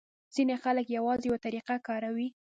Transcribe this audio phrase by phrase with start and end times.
[0.35, 2.27] ځینې خلک یوازې یوه طریقه کاروي.